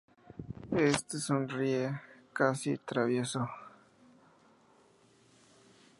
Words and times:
Éste 0.89 1.15
sonríe 1.27 1.83
casi 2.37 2.71
travieso. 2.87 3.43